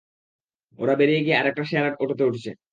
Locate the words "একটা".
1.47-1.63